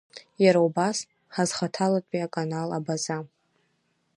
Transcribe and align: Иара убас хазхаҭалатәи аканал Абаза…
Иара 0.43 0.59
убас 0.67 0.97
хазхаҭалатәи 1.33 2.25
аканал 2.25 2.69
Абаза… 2.77 3.17